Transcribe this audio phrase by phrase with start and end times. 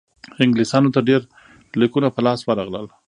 [0.43, 1.21] انګلیسیانو ته ډېر
[1.79, 2.85] لیکونه په لاس ورغلل.